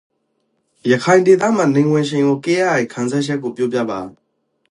[0.91, 3.99] ရခိုင်ဒေသမှာနီဝင်ချိန်ကိုကြည့်ရယေခံစားချက်ကိုပြောပြပါ။